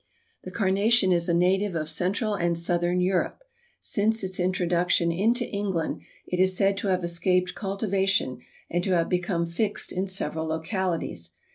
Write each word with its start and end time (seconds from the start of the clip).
The 0.43 0.49
Carnation 0.49 1.11
is 1.11 1.29
a 1.29 1.33
native 1.35 1.75
of 1.75 1.87
Central 1.87 2.33
and 2.33 2.57
Southern 2.57 2.99
Europe. 3.01 3.43
Since 3.81 4.23
its 4.23 4.39
introduction 4.39 5.11
into 5.11 5.45
England 5.45 6.01
it 6.25 6.39
is 6.39 6.57
said 6.57 6.75
to 6.77 6.87
have 6.87 7.03
escaped 7.03 7.53
cultivation 7.53 8.39
and 8.71 8.83
to 8.83 8.93
have 8.93 9.09
become 9.09 9.45
fixed 9.45 9.91
in 9.91 10.07
several 10.07 10.47
localities. 10.47 11.33